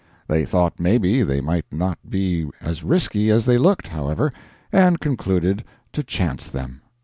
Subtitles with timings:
[0.27, 4.33] They thought maybe they might not be as risky as they looked, however,
[4.73, 6.81] and concluded to chance them.